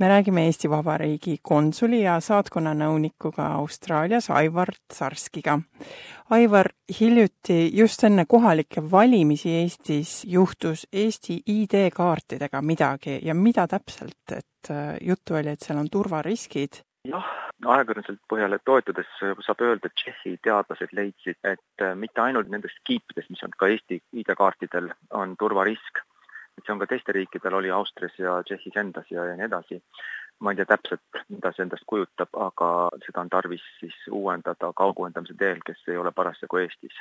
me 0.00 0.08
räägime 0.08 0.46
Eesti 0.46 0.70
Vabariigi 0.70 1.36
konsuli 1.42 2.02
ja 2.02 2.20
saatkonna 2.20 2.74
nõunikuga 2.74 3.46
Austraalias 3.58 4.30
Aivar 4.30 4.72
Sarskiga. 4.92 5.58
Aivar, 6.30 6.70
hiljuti 7.00 7.70
just 7.76 8.04
enne 8.04 8.24
kohalikke 8.28 8.82
valimisi 8.90 9.52
Eestis 9.60 10.24
juhtus 10.24 10.86
Eesti 10.92 11.40
ID-kaartidega 11.46 12.62
midagi 12.62 13.20
ja 13.22 13.34
mida 13.34 13.66
täpselt, 13.68 14.24
et 14.32 14.70
äh, 14.70 14.96
juttu 15.00 15.34
oli, 15.34 15.54
et 15.54 15.60
seal 15.60 15.78
on 15.78 15.90
turvariskid? 15.92 16.82
jah, 17.04 17.26
ajakirjanduselt 17.68 18.22
põhjale 18.32 18.58
toetudes 18.64 19.10
saab 19.20 19.60
öelda, 19.60 19.90
et 19.90 19.96
Tšehhi 20.00 20.38
teadlased 20.42 20.94
leidsid, 20.96 21.38
et 21.44 21.84
äh, 21.84 21.94
mitte 21.94 22.22
ainult 22.24 22.48
nendest 22.48 22.80
kiipidest, 22.88 23.30
mis 23.30 23.44
on 23.44 23.52
ka 23.58 23.68
Eesti 23.68 24.00
ID-kaartidel, 24.22 24.90
on 25.12 25.36
turvarisk 25.38 26.02
et 26.58 26.66
see 26.66 26.74
on 26.74 26.82
ka 26.82 26.88
teistel 26.90 27.16
riikidel, 27.18 27.56
oli 27.58 27.70
Austrias 27.70 28.18
ja 28.18 28.36
Tšehhis 28.42 28.76
endas 28.82 29.10
ja, 29.10 29.24
ja 29.30 29.36
nii 29.38 29.48
edasi. 29.48 29.82
ma 30.42 30.50
ei 30.50 30.56
tea 30.58 30.66
täpselt, 30.66 31.18
mida 31.30 31.52
see 31.54 31.62
endast 31.62 31.84
kujutab, 31.86 32.32
aga 32.42 32.68
seda 33.04 33.22
on 33.22 33.28
tarvis 33.30 33.62
siis 33.78 33.94
uuendada 34.10 34.72
kauguuendamise 34.76 35.36
teel, 35.38 35.60
kes 35.66 35.84
ei 35.88 35.96
ole 35.96 36.10
parasjagu 36.12 36.58
Eestis. 36.62 36.96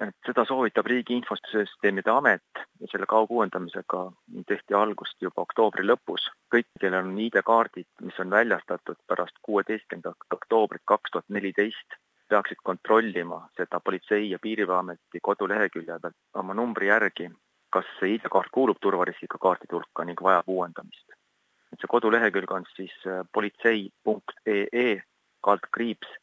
et 0.00 0.28
seda 0.28 0.44
soovitab 0.44 0.86
Riigi 0.86 1.16
Infosüsteemide 1.16 2.12
Amet 2.12 2.62
ja 2.80 2.88
selle 2.92 3.06
kauguuendamisega 3.10 4.02
tehti 4.46 4.74
algust 4.74 5.22
juba 5.22 5.42
oktoobri 5.42 5.86
lõpus. 5.86 6.28
kõik, 6.54 6.68
kellel 6.80 7.06
on 7.06 7.18
ID-kaardid, 7.26 7.88
mis 8.02 8.20
on 8.24 8.30
väljastatud 8.30 9.00
pärast 9.06 9.38
kuueteistkümnendat 9.42 10.38
oktoobrit 10.38 10.84
kaks 10.84 11.10
tuhat 11.10 11.28
neliteist, 11.28 11.98
peaksid 12.28 12.62
kontrollima 12.62 13.48
seda 13.56 13.80
Politsei- 13.80 14.30
ja 14.30 14.38
Piirivalveameti 14.38 15.22
kodulehekülje 15.22 15.98
pealt 16.02 16.16
oma 16.34 16.54
numbri 16.54 16.88
järgi 16.88 17.30
kas 17.76 17.88
see 18.00 18.14
ID-kaart 18.16 18.52
kuulub 18.56 18.78
turvariskiga 18.80 19.38
kaartide 19.42 19.76
hulka 19.76 20.04
ning 20.08 20.20
vajab 20.28 20.48
uuendamist. 20.56 21.16
et 21.72 21.82
see 21.82 21.90
kodulehekülg 21.94 22.52
on 22.58 22.64
siis 22.76 22.94
äh, 23.06 23.24
politsei.ee 23.32 25.02
kaldkriips 25.48 26.14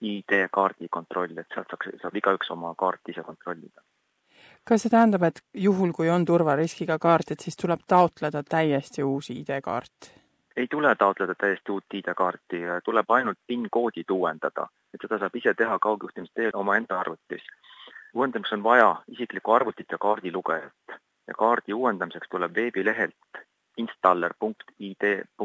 ID-kaardi 0.00 0.88
kontroll, 0.90 1.36
et 1.38 1.48
sealt 1.54 1.72
saaks, 1.72 1.90
saab 2.02 2.16
igaüks 2.16 2.52
oma 2.54 2.74
kaarti 2.78 3.14
ise 3.14 3.24
kontrollida. 3.26 3.82
kas 4.64 4.84
see 4.84 4.92
tähendab, 4.92 5.26
et 5.28 5.42
juhul, 5.66 5.92
kui 5.96 6.08
on 6.10 6.24
turvariskiga 6.24 6.98
kaart, 6.98 7.34
et 7.34 7.44
siis 7.46 7.56
tuleb 7.56 7.84
taotleda 7.94 8.42
täiesti 8.56 9.04
uus 9.04 9.30
ID-kaart? 9.34 10.12
ei 10.56 10.66
tule 10.70 10.94
taotleda 11.02 11.34
täiesti 11.34 11.72
uut 11.72 11.98
ID-kaarti, 12.00 12.62
tuleb 12.84 13.10
ainult 13.16 13.38
PIN-koodid 13.46 14.10
uuendada, 14.12 14.68
et 14.94 15.02
seda 15.02 15.18
saab 15.18 15.36
ise 15.42 15.54
teha 15.58 15.78
kaugjuhtimisteel 15.78 16.56
omaenda 16.62 17.00
arvutis 17.00 17.46
uuendamiseks 18.14 18.52
on 18.52 18.62
vaja 18.62 18.96
isiklikku 19.08 19.52
arvutit 19.52 19.86
ja 19.92 19.98
kaardilugejat 19.98 20.72
ja 21.26 21.34
kaardi 21.38 21.72
uuendamiseks 21.72 22.28
tuleb 22.30 22.54
veebilehelt 22.54 23.44
installer.id.ee 23.76 25.36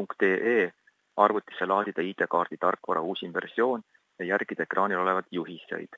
arvutisse 1.16 1.66
laadida 1.66 2.02
ID-kaardi 2.02 2.56
tarkvara 2.60 3.00
uusim 3.00 3.32
versioon 3.34 3.82
ja 4.18 4.24
järgida 4.24 4.62
ekraanil 4.62 4.98
olevat 4.98 5.26
juhiseid. 5.30 5.88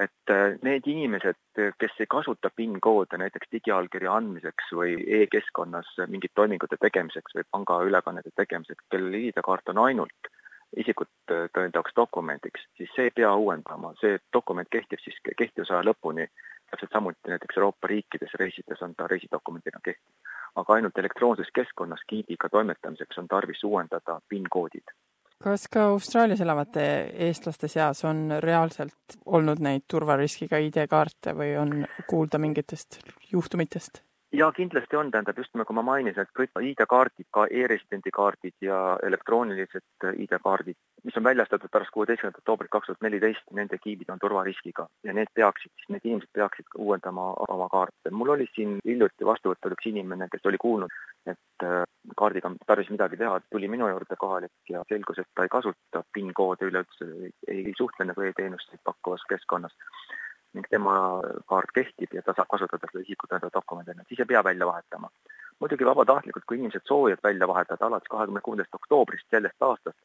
et 0.00 0.30
äh, 0.30 0.58
need 0.62 0.82
inimesed, 0.86 1.36
kes 1.78 1.94
ei 2.00 2.06
kasuta 2.08 2.50
PIN-koode 2.56 3.18
näiteks 3.20 3.50
digiallkirja 3.52 4.14
andmiseks 4.16 4.70
või 4.72 4.94
e-keskkonnas 5.18 5.90
mingite 6.06 6.32
toimingute 6.34 6.76
tegemiseks 6.80 7.34
või 7.36 7.44
pangaülekannete 7.50 8.30
tegemiseks, 8.36 8.84
kellel 8.90 9.14
ID-kaart 9.18 9.68
on 9.74 9.78
ainult 9.84 10.30
isikut 10.76 11.10
tõendavaks 11.28 11.94
dokumendiks, 11.96 12.62
siis 12.76 12.90
see 12.94 13.08
ei 13.08 13.14
pea 13.14 13.32
uuendama, 13.34 13.92
see 14.00 14.18
dokument 14.32 14.68
kehtib 14.70 15.02
siis 15.02 15.18
kehtivusaja 15.36 15.82
lõpuni. 15.86 16.28
täpselt 16.70 16.92
samuti 16.92 17.32
näiteks 17.32 17.56
Euroopa 17.58 17.88
riikides 17.90 18.34
reisides 18.38 18.82
on 18.82 18.94
ta 18.94 19.06
reisidokumendina 19.10 19.80
kehtiv. 19.84 20.14
aga 20.56 20.74
ainult 20.74 20.98
elektroonses 20.98 21.48
keskkonnas 21.54 22.00
kiibiga 22.06 22.48
toimetamiseks 22.48 23.18
on 23.18 23.28
tarvis 23.28 23.64
uuendada 23.64 24.20
PIN-koodid. 24.28 24.94
kas 25.44 25.68
ka 25.68 25.82
Austraalias 25.82 26.40
elavate 26.40 26.84
eestlaste 27.28 27.68
seas 27.68 28.04
on 28.04 28.30
reaalselt 28.38 29.18
olnud 29.26 29.58
neid 29.58 29.82
turvariskiga 29.88 30.58
ID-kaarte 30.58 31.34
või 31.34 31.56
on 31.58 31.86
kuulda 32.06 32.38
mingitest 32.38 33.00
juhtumitest? 33.32 34.09
Jaa, 34.32 34.52
kindlasti 34.52 34.96
on, 34.96 35.10
tähendab 35.10 35.38
just 35.38 35.54
nagu 35.58 35.74
ma 35.74 35.82
mainisin, 35.82 36.22
et 36.22 36.32
kõik 36.36 36.62
ID-kaardid, 36.70 37.26
ka 37.34 37.46
e-residendi 37.50 38.12
kaardid 38.14 38.54
ja 38.64 38.78
elektroonilised 39.06 40.06
ID-kaardid, 40.24 40.78
mis 41.04 41.18
on 41.18 41.26
väljastatud 41.26 41.72
pärast 41.72 41.90
kuueteistkümnendat 41.94 42.42
oktoobrit 42.42 42.70
kaks 42.70 42.90
tuhat 42.90 43.06
neliteist, 43.06 43.42
nende 43.56 43.78
kiibid 43.82 44.12
on 44.14 44.22
turvariskiga. 44.22 44.86
Ja 45.06 45.14
need 45.16 45.32
peaksid, 45.34 45.72
need 45.88 46.06
inimesed 46.06 46.30
peaksid 46.36 46.78
uuendama 46.78 47.32
oma 47.48 47.68
kaarte. 47.72 48.10
mul 48.10 48.34
oli 48.36 48.46
siin 48.54 48.78
hiljuti 48.84 49.26
vastuvõtval 49.26 49.76
üks 49.76 49.90
inimene, 49.90 50.28
kes 50.32 50.46
oli 50.46 50.60
kuulnud, 50.60 50.94
et 51.26 51.66
äh, 51.66 51.82
kaardiga 52.16 52.48
on 52.48 52.58
tarvis 52.66 52.90
midagi 52.90 53.18
teha, 53.20 53.40
tuli 53.50 53.68
minu 53.68 53.88
juurde 53.90 54.16
kohalik 54.18 54.70
ja 54.70 54.84
selgus, 54.88 55.18
et 55.18 55.30
ta 55.34 55.46
ei 55.46 55.52
kasuta 55.52 56.04
PIN-koode 56.14 56.70
üleüldse, 56.70 57.10
ei 57.48 57.74
suhtle 57.78 58.06
nagu 58.06 58.22
e-teenuseid 58.22 58.82
pakkuvas 58.84 59.26
keskkonnas 59.28 59.74
ning 60.54 60.66
tema 60.70 60.94
kaart 61.46 61.70
kehtib 61.74 62.14
ja 62.14 62.22
ta 62.22 62.34
saab 62.36 62.48
kasutada 62.50 62.88
seda 62.90 63.04
isikut 63.04 63.30
tõendava 63.30 63.54
dokumendina, 63.54 64.04
siis 64.08 64.20
ei 64.20 64.26
pea 64.32 64.44
välja 64.44 64.66
vahetama. 64.66 65.10
muidugi 65.60 65.84
vabatahtlikult, 65.84 66.44
kui 66.48 66.56
inimesed 66.56 66.86
soovivad 66.88 67.20
välja 67.22 67.48
vahetada, 67.48 67.86
alates 67.86 68.08
kahekümne 68.08 68.40
kuuendast 68.40 68.74
oktoobrist 68.74 69.26
sellest 69.30 69.62
aastast 69.62 69.98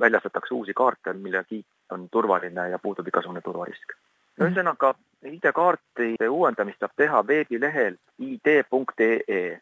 väljastatakse 0.00 0.54
uusi 0.54 0.74
kaarte, 0.74 1.12
mille 1.12 1.44
kiip 1.44 1.66
on 1.92 2.08
turvaline 2.08 2.68
ja 2.70 2.78
puudub 2.78 3.08
igasugune 3.08 3.40
turvarisk. 3.40 3.92
ühesõnaga, 4.40 4.94
ID-kaarti 5.26 6.14
uuendamist 6.30 6.80
saab 6.80 6.92
teha 6.96 7.22
veebilehel 7.26 7.96
id.ee 8.18 9.60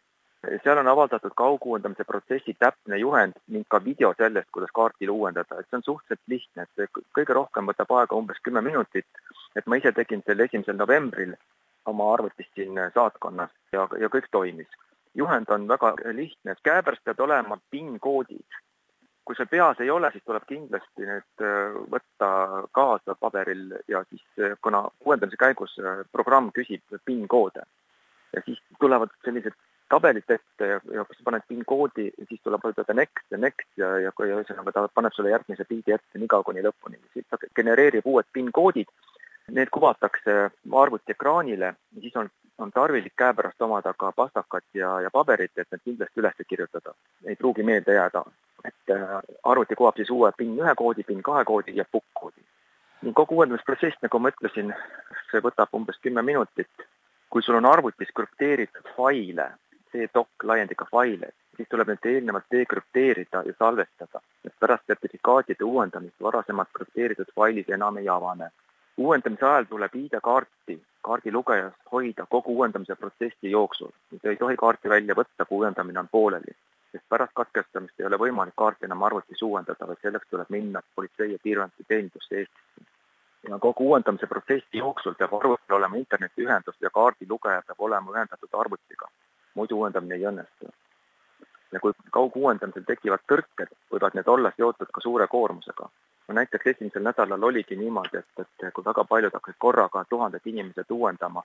seal 0.63 0.77
on 0.77 0.87
avaldatud 0.87 1.31
kauguuendamise 1.35 2.03
protsessi 2.03 2.55
täpne 2.59 2.97
juhend 2.97 3.33
ning 3.47 3.65
ka 3.69 3.79
video 3.83 4.13
sellest, 4.17 4.49
kuidas 4.51 4.71
kaarti 4.73 5.09
uuendada, 5.09 5.59
et 5.59 5.69
see 5.69 5.79
on 5.79 5.85
suhteliselt 5.85 6.33
lihtne, 6.33 6.65
et 6.67 7.01
kõige 7.19 7.35
rohkem 7.37 7.69
võtab 7.71 7.93
aega 7.99 8.15
umbes 8.15 8.39
kümme 8.43 8.61
minutit. 8.61 9.07
et 9.55 9.65
ma 9.65 9.75
ise 9.75 9.91
tegin 9.91 10.21
selle 10.25 10.45
esimesel 10.45 10.77
novembril 10.77 11.33
oma 11.85 12.13
arvutist 12.13 12.53
siin 12.55 12.77
saatkonnas 12.93 13.49
ja, 13.71 13.87
ja 13.99 14.09
kõik 14.13 14.29
toimis. 14.31 14.67
juhend 15.15 15.49
on 15.49 15.67
väga 15.67 15.93
lihtne, 16.13 16.51
et 16.51 16.63
käepärast 16.63 17.03
peavad 17.03 17.25
olema 17.25 17.59
PIN-koodid. 17.71 18.59
kui 19.25 19.35
see 19.35 19.45
peas 19.45 19.79
ei 19.83 19.89
ole, 19.89 20.11
siis 20.11 20.23
tuleb 20.23 20.43
kindlasti 20.47 21.07
need 21.07 21.41
äh, 21.43 21.73
võtta 21.93 22.27
kaasa 22.71 23.15
paberil 23.19 23.73
ja 23.87 24.03
siis, 24.09 24.23
äh, 24.39 24.55
kuna 24.61 24.85
uuendamise 25.05 25.35
käigus 25.37 25.73
äh, 25.79 26.05
programm 26.11 26.51
küsib 26.55 26.99
PIN-koode 27.05 27.65
ja 28.35 28.41
siis 28.45 28.61
tulevad 28.79 29.09
sellised 29.25 29.57
tabelit 29.89 30.31
ette 30.31 30.67
ja, 30.67 30.79
ja 30.93 31.03
kui 31.05 31.15
sa 31.15 31.25
paned 31.25 31.45
PIN 31.47 31.63
koodi, 31.65 32.09
siis 32.27 32.41
tuleb 32.43 32.65
öelda 32.67 32.93
next 32.93 33.31
ja 33.31 33.37
next 33.37 33.69
ja, 33.79 33.91
ja 34.03 34.11
kui 34.15 34.29
ühesõnaga 34.31 34.73
ta 34.73 34.87
paneb 34.93 35.15
sulle 35.15 35.31
järgmise 35.31 35.65
pildi 35.67 35.95
ette 35.95 36.19
niikaua 36.19 36.43
kuni 36.47 36.63
lõpuni, 36.65 36.99
siis 37.13 37.27
ta 37.29 37.39
genereerib 37.55 38.07
uued 38.07 38.27
PIN 38.33 38.51
koodid. 38.51 38.91
Need 39.55 39.71
kuvatakse 39.71 40.33
arvutiekraanile 40.75 41.69
ja 41.71 42.01
siis 42.01 42.15
on, 42.19 42.27
on 42.59 42.71
tarvilik 42.75 43.13
käepärast 43.15 43.61
omada 43.63 43.93
ka 43.93 44.11
pastakat 44.11 44.65
ja, 44.75 44.89
ja 45.05 45.11
paberit, 45.13 45.53
et 45.55 45.71
need 45.71 45.85
kindlasti 45.85 46.19
üles 46.19 46.41
kirjutada. 46.49 46.93
ei 47.25 47.35
pruugi 47.35 47.63
meelde 47.63 47.95
jääda, 47.95 48.25
et 48.65 48.91
äh, 48.91 49.15
arvuti 49.43 49.75
kuvab 49.75 49.95
siis 49.95 50.11
uue 50.11 50.31
PIN 50.37 50.59
ühe 50.59 50.75
koodi, 50.75 51.03
PIN 51.07 51.23
kahe 51.23 51.45
koodi 51.45 51.75
ja 51.75 51.85
PUK 51.91 52.03
koodi. 52.13 52.43
ning 53.01 53.15
kogu 53.15 53.35
uuendamisprotsess, 53.35 54.01
nagu 54.01 54.19
ma 54.19 54.33
ütlesin, 54.33 54.73
see 55.31 55.39
võtab 55.39 55.71
umbes 55.79 55.99
kümme 56.01 56.21
minutit. 56.21 56.87
kui 57.29 57.41
sul 57.43 57.55
on 57.55 57.65
arvutis 57.65 58.11
krüpteeritud 58.15 58.91
faile 58.97 59.51
C-doc 59.91 60.27
laiendiga 60.43 60.87
faile, 60.91 61.29
siis 61.57 61.69
tuleb 61.69 61.91
need 61.91 62.05
eelnevalt 62.11 62.45
dekrüpteerida 62.53 63.43
ja 63.45 63.53
salvestada, 63.59 64.21
et 64.45 64.55
pärast 64.59 64.85
sertifikaatide 64.87 65.65
uuendamist 65.65 66.23
varasemalt 66.27 66.73
krüpteeritud 66.73 67.33
failid 67.35 67.69
enam 67.77 67.97
ei 67.97 68.09
avane. 68.09 68.49
uuendamise 68.97 69.45
ajal 69.45 69.65
tuleb 69.69 69.95
ID-kaarti 69.95 70.77
kaardilugejas 71.07 71.73
hoida 71.91 72.25
kogu 72.29 72.55
uuendamise 72.57 72.95
protsessi 72.95 73.51
jooksul. 73.51 73.91
ei 74.23 74.35
tohi 74.35 74.57
kaarti 74.57 74.89
välja 74.89 75.15
võtta, 75.15 75.45
kui 75.45 75.57
uuendamine 75.57 75.99
on 75.99 76.09
pooleli, 76.11 76.55
sest 76.91 77.05
pärast 77.09 77.33
katkestamist 77.33 77.99
ei 77.99 78.05
ole 78.05 78.17
võimalik 78.25 78.57
kaarti 78.63 78.85
enam 78.85 79.03
arvutis 79.03 79.41
uuendada, 79.49 79.87
vaid 79.87 80.01
selleks 80.01 80.27
tuleb 80.29 80.49
minna 80.49 80.81
Politsei- 80.95 81.31
ja 81.31 81.39
Piirivalvete 81.43 81.83
teenindusse 81.87 82.35
Eestisse 82.35 82.87
ja 83.49 83.59
kogu 83.59 83.87
uuendamise 83.89 84.27
protsessi 84.27 84.77
jooksul 84.83 85.15
peab 85.19 85.33
arvutil 85.39 85.75
olema 85.79 85.95
internetiühendus 86.03 86.75
ja 86.81 86.89
kaardilugeja 86.89 87.61
peab 87.67 87.81
olema 87.89 88.11
ühendatud 88.11 88.59
arvutiga 88.63 89.09
muidu 89.57 89.79
uuendamine 89.81 90.15
ei 90.15 90.27
õnnestu. 90.31 90.73
ja 91.71 91.79
kui 91.83 91.91
kauguuendamisel 92.15 92.85
tekivad 92.87 93.23
tõrked, 93.27 93.71
võivad 93.91 94.13
need 94.15 94.27
olla 94.31 94.51
seotud 94.55 94.91
ka 94.93 95.01
suure 95.03 95.27
koormusega. 95.27 95.89
no 96.27 96.35
näiteks 96.35 96.67
esimesel 96.73 97.03
nädalal 97.03 97.43
oligi 97.43 97.75
niimoodi, 97.75 98.21
et, 98.21 98.45
et 98.45 98.73
kui 98.73 98.85
väga 98.85 99.03
paljud 99.09 99.33
hakkasid 99.33 99.59
korraga 99.65 100.05
tuhanded 100.09 100.47
inimesed 100.53 100.91
uuendama, 100.91 101.43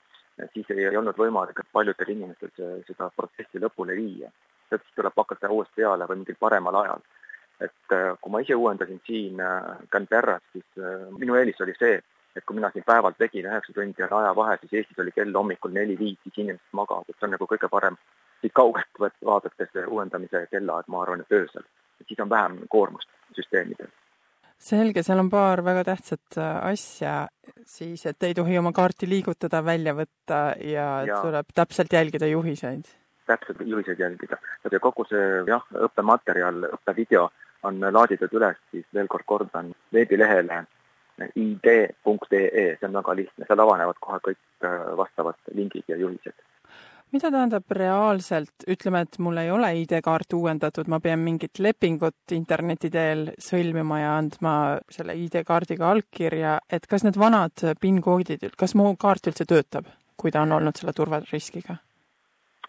siis 0.53 0.71
ei, 0.71 0.85
ei 0.91 0.97
olnud 0.97 1.19
võimalik, 1.19 1.59
et 1.59 1.73
paljudel 1.73 2.15
inimestel 2.17 2.55
see, 2.57 2.79
seda 2.91 3.11
protsessi 3.17 3.63
lõpule 3.63 3.99
viia. 3.99 4.31
siis 4.69 4.95
tuleb 4.97 5.13
hakata 5.17 5.51
uuesti 5.51 5.83
peale 5.83 6.07
või 6.09 6.23
mingil 6.23 6.41
paremal 6.41 6.81
ajal 6.85 7.03
et 7.61 7.95
kui 8.21 8.33
ma 8.33 8.41
ise 8.43 8.55
uuendasin 8.59 9.01
siin 9.07 9.43
Canberras, 9.93 10.43
siis 10.53 10.85
minu 11.19 11.37
eelis 11.39 11.61
oli 11.61 11.75
see, 11.79 12.01
et 12.37 12.45
kui 12.47 12.57
mina 12.57 12.71
siin 12.73 12.85
päeval 12.87 13.15
tegin, 13.19 13.47
üheksa 13.49 13.75
tundi 13.77 14.05
on 14.07 14.15
ajavahe, 14.19 14.59
siis 14.61 14.73
Eestis 14.81 15.01
oli 15.05 15.13
kell 15.15 15.35
hommikul 15.37 15.75
neli-viis, 15.77 16.19
siis 16.25 16.39
inimesed 16.45 16.79
magavad, 16.79 17.09
et 17.09 17.19
see 17.19 17.29
on 17.29 17.35
nagu 17.37 17.49
kõige 17.51 17.69
parem 17.73 17.99
siit 18.43 18.55
kaugelt 18.57 19.03
vaadates 19.25 19.83
uuendamise 19.87 20.47
kellaaeg, 20.51 20.89
ma 20.89 21.03
arvan, 21.03 21.21
et 21.21 21.37
öösel. 21.39 21.67
et 22.01 22.09
siis 22.09 22.21
on 22.21 22.31
vähem 22.31 22.63
koormust 22.69 23.09
süsteemidel. 23.37 23.91
selge, 24.59 25.03
seal 25.03 25.19
on 25.19 25.31
paar 25.31 25.65
väga 25.65 25.85
tähtsat 25.85 26.39
äh, 26.39 26.67
asja 26.73 27.29
siis, 27.67 28.07
et 28.07 28.23
ei 28.23 28.35
tohi 28.35 28.59
oma 28.59 28.73
kaarti 28.73 29.09
liigutada, 29.09 29.65
välja 29.65 29.95
võtta 29.95 30.43
ja, 30.61 30.89
ja. 31.07 31.21
tuleb 31.23 31.55
täpselt 31.55 31.93
jälgida 31.93 32.27
juhiseid. 32.27 32.91
täpselt 33.27 33.61
juhiseid 33.61 33.99
jälgida 33.99 34.39
ja 34.73 34.81
kogu 34.81 35.05
see 35.09 35.43
jah, 35.47 35.65
õppematerjal, 35.89 36.69
õppevideo 36.79 37.29
on 37.63 37.79
laaditud 37.95 38.33
üles, 38.35 38.57
siis 38.71 38.87
veel 38.95 39.07
kord 39.07 39.27
kordan, 39.27 39.75
veebilehele 39.95 40.65
id.ee, 41.37 41.91
see 42.79 42.89
on 42.89 42.97
väga 42.99 43.17
lihtne, 43.19 43.47
seal 43.49 43.63
avanevad 43.65 44.01
kohe 44.01 44.19
kõik 44.31 44.67
äh, 44.67 44.89
vastavad 44.97 45.39
lingid 45.55 45.89
ja 45.89 45.99
juhised. 46.01 46.35
mida 47.13 47.29
tähendab 47.31 47.75
reaalselt, 47.77 48.65
ütleme, 48.73 49.03
et 49.05 49.19
mul 49.21 49.37
ei 49.37 49.51
ole 49.53 49.69
ID-kaart 49.83 50.33
uuendatud, 50.33 50.89
ma 50.89 51.01
pean 51.01 51.21
mingit 51.21 51.61
lepingut 51.61 52.33
interneti 52.33 52.91
teel 52.91 53.27
sõlmima 53.37 54.01
ja 54.01 54.17
andma 54.17 54.55
selle 54.91 55.19
ID-kaardiga 55.21 55.91
allkirja, 55.91 56.59
et 56.73 56.89
kas 56.89 57.05
need 57.05 57.21
vanad 57.21 57.67
PIN-koodid, 57.81 58.49
kas 58.57 58.75
mu 58.75 58.95
kaart 58.97 59.29
üldse 59.29 59.45
töötab, 59.45 59.93
kui 60.17 60.33
ta 60.33 60.47
on 60.47 60.57
olnud 60.57 60.81
selle 60.81 60.97
turvariskiga? 60.97 61.77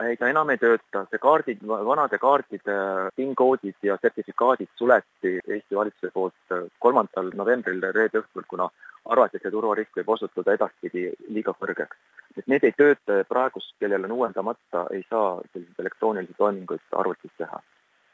Ei, 0.01 0.17
ta 0.17 0.29
enam 0.29 0.49
ei 0.49 0.57
tööta, 0.57 1.03
see 1.11 1.21
kaardid, 1.21 1.61
vanade 1.67 2.17
kaartide 2.21 2.77
PIN-koodid 3.17 3.85
ja 3.85 3.97
sertifikaadid 4.01 4.71
suleti 4.77 5.35
Eesti 5.47 5.77
valitsuse 5.77 6.11
poolt 6.13 6.55
kolmandal 6.81 7.29
novembril 7.37 7.83
reede 7.93 8.23
õhtul, 8.23 8.47
kuna 8.49 8.69
arvati, 9.13 9.37
et 9.37 9.45
see 9.45 9.53
turvarisk 9.53 9.99
võib 9.99 10.09
osutuda 10.15 10.55
edaspidi 10.57 11.05
liiga 11.29 11.53
kõrgeks. 11.59 11.97
et 12.37 12.47
need 12.47 12.63
ei 12.63 12.73
tööta 12.73 13.19
ja 13.19 13.25
praegust, 13.29 13.75
kellel 13.79 14.05
on 14.05 14.15
uuendamata, 14.17 14.87
ei 14.91 15.05
saa 15.09 15.39
selliseid 15.51 15.85
elektroonilisi 15.85 16.33
toiminguid 16.37 16.81
arvutis 16.91 17.31
teha. 17.37 17.61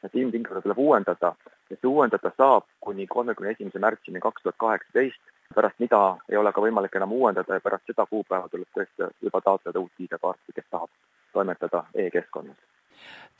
et 0.04 0.14
ilmtingimata 0.14 0.62
tuleb 0.62 0.78
uuendada 0.78 1.34
ja 1.70 1.76
see 1.76 1.88
uuendada 1.88 2.32
saab 2.36 2.64
kuni 2.80 3.06
kolmekümne 3.06 3.52
esimese 3.52 3.78
märtsini 3.78 4.20
kaks 4.20 4.42
tuhat 4.42 4.56
kaheksateist, 4.58 5.20
pärast 5.54 5.78
mida 5.78 6.16
ei 6.28 6.36
ole 6.36 6.52
ka 6.52 6.60
võimalik 6.60 6.96
enam 6.96 7.12
uuendada 7.12 7.54
ja 7.54 7.60
pärast 7.60 7.86
seda 7.86 8.06
kuupäeva 8.06 8.48
tuleb 8.48 8.68
tõesti 8.76 9.08
juba 9.22 9.40
taotleda 9.40 9.80
uut 9.80 10.04
ID-kaarti, 10.04 10.52
kes 10.54 10.68
tahab 10.70 10.88
toimetada 11.32 11.84
e-keskkonnas. 11.94 12.56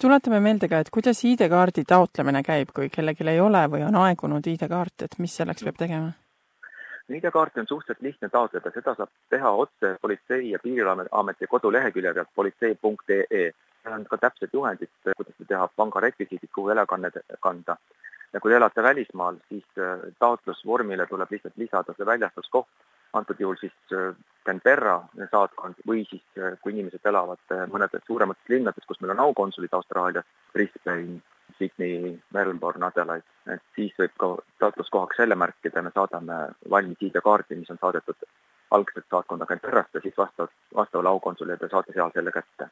tuletame 0.00 0.40
meelde 0.40 0.68
ka, 0.68 0.78
et 0.80 0.90
kuidas 0.90 1.24
ID-kaardi 1.24 1.84
taotlemine 1.84 2.42
käib, 2.42 2.72
kui 2.74 2.88
kellelgi 2.88 3.28
ei 3.28 3.40
ole 3.40 3.66
või 3.68 3.84
on 3.86 3.96
aegunud 3.96 4.46
ID-kaart, 4.46 5.02
et 5.04 5.18
mis 5.18 5.36
selleks 5.36 5.64
peab 5.64 5.76
tegema? 5.76 6.12
ID-kaarti 7.10 7.60
on 7.60 7.66
suhteliselt 7.68 8.02
lihtne 8.02 8.28
taotleda, 8.28 8.70
seda 8.74 8.94
saab 8.94 9.10
teha 9.30 9.50
otse 9.50 9.96
Politsei- 10.02 10.50
ja 10.50 10.58
Piirivalveameti 10.58 11.46
kodulehekülje 11.46 12.14
pealt 12.14 12.28
politsei.ee. 12.34 13.50
seal 13.82 13.94
on 13.94 14.04
ka 14.04 14.18
täpsed 14.18 14.52
juhendid, 14.52 14.90
kuidas 15.16 15.48
teha, 15.48 15.68
pangarekvisiidid, 15.76 16.52
kuhu 16.54 16.70
ülekanne 16.70 17.10
kanda. 17.40 17.76
ja 18.32 18.40
kui 18.40 18.50
te 18.50 18.56
elate 18.56 18.82
välismaal, 18.82 19.36
siis 19.48 19.64
äh, 19.78 19.98
taotlusvormile 20.18 21.06
tuleb 21.06 21.30
lihtsalt 21.30 21.56
lisada 21.56 21.94
see 21.96 22.06
väljastuskoht 22.06 22.68
antud 23.12 23.40
juhul 23.40 23.56
siis 23.60 23.74
äh, 23.92 24.14
Canberra 24.46 25.00
saatkond 25.30 25.80
või 25.86 26.04
siis, 26.10 26.22
äh, 26.38 26.56
kui 26.62 26.72
inimesed 26.72 27.04
elavad 27.04 27.54
äh, 27.54 27.66
mõnedes 27.72 28.04
suuremates 28.06 28.48
linnades, 28.48 28.86
kus 28.86 29.00
meil 29.00 29.14
on 29.16 29.24
aukonsulid 29.26 29.74
Austraalias, 29.76 30.26
Brisbane, 30.52 31.20
Sydney, 31.58 32.18
Melbourne, 32.32 32.86
Adelaide, 32.86 33.26
et 33.52 33.62
siis 33.76 33.96
võib 33.98 34.14
ka 34.22 34.30
taotluskohaks 34.62 35.18
selle 35.20 35.36
märkida, 35.36 35.82
me 35.82 35.92
saadame 35.94 36.38
valmis 36.70 37.02
ID-kaardi, 37.08 37.58
mis 37.60 37.72
on 37.74 37.80
saadetud 37.80 38.28
algselt 38.70 39.06
saatkonda 39.10 39.46
Canberrast 39.50 39.94
ja 39.94 40.00
siis 40.00 40.16
vastavalt, 40.16 40.54
vastavale 40.74 41.08
aukonsulile 41.08 41.58
te 41.58 41.68
saate 41.68 41.92
seal 41.92 42.14
selle 42.14 42.32
kätte. 42.32 42.70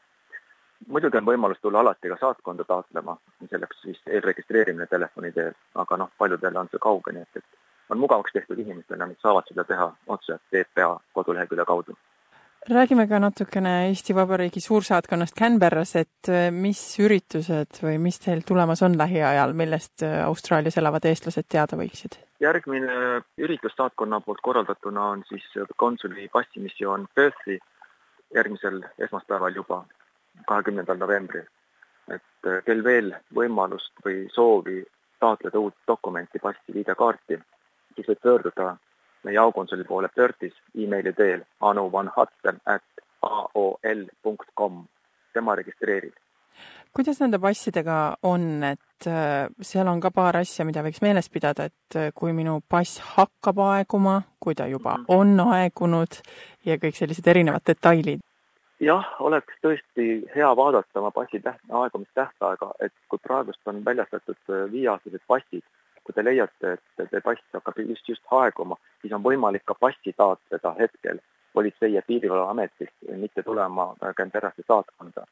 muidugi 0.87 1.19
on 1.19 1.27
võimalus 1.27 1.59
tulla 1.61 1.81
alati 1.81 2.09
ka 2.09 2.17
saatkonda 2.21 2.65
taotlema, 2.65 3.17
selleks 3.51 3.81
siis 3.83 4.03
eelregistreerimine 4.07 4.87
telefoni 4.87 5.33
teel, 5.33 5.57
aga 5.75 5.97
noh, 5.97 6.11
paljudele 6.19 6.59
on 6.59 6.69
see 6.71 6.79
kauge, 6.79 7.13
nii 7.13 7.27
et, 7.27 7.43
et 7.43 7.68
on 7.91 7.99
mugavaks 7.99 8.33
tehtud 8.33 8.59
inimestele, 8.59 9.07
nad 9.07 9.17
saavad 9.23 9.49
seda 9.49 9.65
teha 9.65 9.89
otse 10.07 10.39
PPA 10.51 11.01
kodulehekülje 11.13 11.65
kaudu. 11.65 11.97
räägime 12.69 13.07
ka 13.09 13.19
natukene 13.19 13.87
Eesti 13.89 14.15
Vabariigi 14.15 14.61
suursaatkonnast 14.61 15.37
Canberras, 15.39 15.97
et 15.97 16.29
äh, 16.29 16.51
mis 16.53 16.81
üritused 17.01 17.81
või 17.83 17.99
mis 17.99 18.19
teil 18.21 18.43
tulemas 18.47 18.83
on 18.83 18.99
lähiajal, 18.99 19.53
millest 19.53 20.03
äh, 20.03 20.27
Austraalias 20.27 20.77
elavad 20.77 21.05
eestlased 21.05 21.49
teada 21.49 21.77
võiksid? 21.77 22.19
järgmine 22.41 23.23
üritus 23.39 23.73
saatkonna 23.77 24.21
poolt 24.21 24.41
korraldatuna 24.43 25.07
on 25.15 25.25
siis 25.29 25.47
konsuli 25.77 26.29
passimissioon 26.33 27.09
Perthi 27.15 27.59
järgmisel 28.35 28.83
esmaspäeval 28.99 29.55
juba, 29.55 29.85
kahekümnendal 30.47 30.97
novembril. 30.97 31.47
et 32.09 32.47
äh, 32.47 32.63
kel 32.65 32.85
veel 32.85 33.13
võimalust 33.35 33.93
või 34.05 34.29
soovi 34.33 34.85
taotleda 35.21 35.59
uut 35.59 35.75
dokumenti, 35.87 36.39
passi, 36.39 36.73
ID-kaarti, 36.73 37.37
siis 37.99 38.09
võib 38.13 38.23
pöörduda 38.23 38.77
meie 39.27 39.39
aukonsuli 39.39 39.85
poole 39.85 40.09
Perthis 40.15 40.55
emaili 40.75 41.13
teel 41.13 41.43
anuvanhatten 41.61 42.61
at 42.67 43.05
aol.com. 43.23 44.85
tema 45.33 45.55
registreerib. 45.55 46.15
kuidas 46.95 47.21
nende 47.21 47.39
passidega 47.39 47.97
on, 48.23 48.65
et 48.65 49.07
äh, 49.07 49.47
seal 49.63 49.87
on 49.87 50.01
ka 50.01 50.11
paar 50.11 50.37
asja, 50.37 50.65
mida 50.65 50.83
võiks 50.83 51.03
meeles 51.03 51.29
pidada, 51.31 51.69
et 51.69 51.97
äh, 51.97 52.09
kui 52.15 52.33
minu 52.33 52.61
pass 52.69 52.99
hakkab 53.17 53.59
aeguma, 53.67 54.23
kui 54.41 54.55
ta 54.55 54.67
juba 54.67 54.97
-hmm. 54.97 55.05
on 55.09 55.41
aegunud 55.41 56.23
ja 56.65 56.77
kõik 56.77 56.97
sellised 56.97 57.27
erinevad 57.27 57.67
detailid? 57.67 58.21
jah, 58.81 59.07
oleks 59.21 59.55
tõesti 59.63 60.07
hea 60.35 60.51
vaadata 60.57 61.01
oma 61.01 61.11
passi 61.11 61.41
täht-, 61.41 61.73
aegumistähtaega, 61.83 62.71
et 62.81 62.93
kui 63.09 63.19
praegust 63.23 63.61
on 63.67 63.85
väljastatud 63.85 64.39
äh, 64.51 64.71
viieaastased 64.73 65.23
passid, 65.27 65.65
kui 66.09 66.17
te 66.17 66.25
leiate, 66.25 66.71
et 66.79 67.09
teie 67.11 67.21
pass 67.21 67.43
hakkab 67.53 67.83
just, 67.85 68.07
just 68.09 68.33
aeguma, 68.33 68.79
siis 69.03 69.13
on 69.13 69.21
võimalik 69.21 69.67
ka 69.69 69.75
passi 69.77 70.15
taotleda 70.17 70.73
hetkel 70.79 71.21
Politsei- 71.53 71.93
ja 71.93 72.03
Piirivalveametist, 72.07 72.95
mitte 73.21 73.43
tulema 73.43 73.95
Canberrasse 74.17 74.65
saatkonda. 74.67 75.27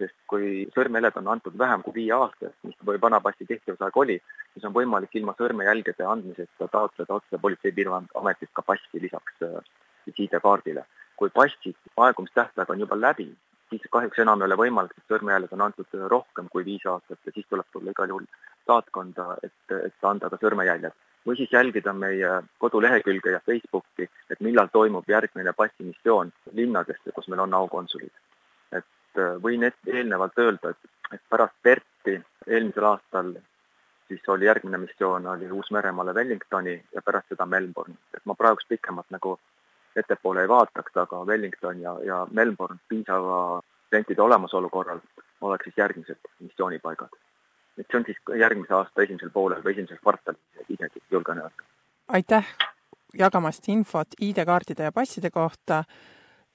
sest 0.00 0.14
kui 0.32 0.64
sõrmejäljed 0.72 1.16
on 1.20 1.26
antud 1.28 1.56
vähem 1.60 1.82
kui 1.84 1.92
viie 1.92 2.14
aastast, 2.16 2.54
mis 2.64 2.76
vana 3.02 3.18
passi 3.20 3.44
kehtivusaeg 3.44 3.96
oli, 4.02 4.14
siis 4.54 4.64
on 4.64 4.72
võimalik 4.72 5.12
ilma 5.12 5.34
sõrmejälgede 5.36 6.06
andmiseta 6.08 6.68
taotleda 6.72 7.18
otse 7.18 7.36
Politsei- 7.42 7.68
ja 7.68 7.76
Piirivalveametist 7.76 8.52
ka 8.54 8.62
passi 8.62 9.02
lisaks 9.02 9.42
äh, 9.42 9.60
ID-kaardile. 10.06 10.86
kui 11.16 11.28
passi 11.28 11.76
aegumistähtaeg 11.96 12.70
on 12.70 12.80
juba 12.80 12.96
läbi, 12.96 13.28
siis 13.70 13.82
kahjuks 13.90 14.18
enam 14.18 14.42
ei 14.42 14.48
ole 14.48 14.58
võimalik, 14.58 14.96
et 14.98 15.12
sõrmejäljed 15.12 15.52
on 15.56 15.66
antud 15.66 16.00
rohkem 16.12 16.48
kui 16.52 16.64
viis 16.66 16.86
aastat 16.86 17.18
ja 17.26 17.34
siis 17.34 17.46
tuleb 17.48 17.68
tulla 17.72 17.94
igal 17.94 18.12
juhul 18.12 18.26
saatkonda, 18.66 19.26
et, 19.46 19.76
et 19.86 20.08
anda 20.12 20.30
ka 20.30 20.40
sõrmejäljed. 20.42 20.96
või 21.26 21.36
siis 21.36 21.52
jälgida 21.52 21.92
meie 21.92 22.28
kodulehekülge 22.58 23.30
ja 23.30 23.40
Facebooki, 23.46 24.08
et 24.30 24.40
millal 24.40 24.70
toimub 24.72 25.04
järgmine 25.08 25.52
passimissioon 25.52 26.32
linnadesse, 26.52 27.12
kus 27.14 27.28
meil 27.28 27.44
on 27.46 27.54
aukonsulid. 27.54 28.12
et 28.72 29.18
äh, 29.18 29.36
võin 29.44 29.64
eelnevalt 29.68 30.38
öelda, 30.38 30.70
et, 30.70 30.90
et 31.12 31.22
pärast 31.28 31.54
Perti 31.62 32.20
eelmisel 32.46 32.84
aastal 32.84 33.34
siis 34.10 34.28
oli 34.28 34.44
järgmine 34.44 34.78
missioon 34.78 35.26
oli 35.26 35.50
Uus-Meremaale 35.50 36.14
Wellingtoni 36.14 36.82
ja 36.94 37.02
pärast 37.02 37.28
seda 37.28 37.46
Melbourne, 37.46 37.94
et 38.14 38.24
ma 38.24 38.34
praegust 38.34 38.68
pikemalt 38.68 39.06
nagu 39.14 39.38
ettepoole 40.00 40.42
ei 40.44 40.48
vaataks, 40.48 40.96
aga 40.96 41.24
Wellington 41.24 41.80
ja, 41.80 41.96
ja 42.04 42.26
Melbourne 42.30 42.78
piisava 42.88 43.60
klientide 43.88 44.22
olemasolu 44.22 44.70
korral 44.70 45.00
oleks 45.40 45.64
siis 45.64 45.76
järgmised 45.76 46.32
missioonipaigad. 46.40 47.14
Et 47.78 47.86
see 47.90 48.00
on 48.00 48.04
siis 48.06 48.18
järgmise 48.38 48.74
aasta 48.76 49.02
esimesel 49.02 49.30
poolel 49.34 49.62
või 49.64 49.72
esimeses 49.76 50.02
kvartalis, 50.02 50.66
isegi 50.68 51.02
julgen 51.10 51.42
öelda. 51.44 51.68
aitäh 52.08 52.54
jagamast 53.18 53.68
infot 53.68 54.16
ID-kaartide 54.20 54.88
ja 54.88 54.92
passide 54.92 55.30
kohta, 55.30 55.84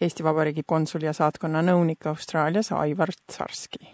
Eesti 0.01 0.23
Vabariigi 0.23 0.63
konsul 0.67 1.07
ja 1.07 1.13
saatkonna 1.13 1.61
nõunik 1.63 2.07
Austraalias 2.11 2.71
Aivar 2.75 3.13
Tsarski 3.27 3.93